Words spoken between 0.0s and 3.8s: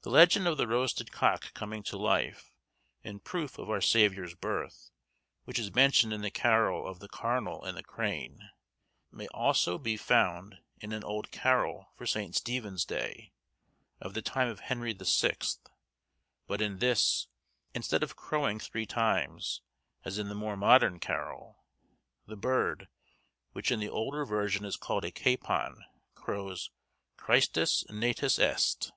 The legend of the roasted cock coming to life, in proof of our